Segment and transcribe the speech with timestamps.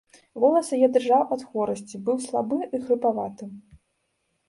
[0.43, 3.43] Голас яе дрыжаў ад хворасці, быў слабы і хрыпаваты.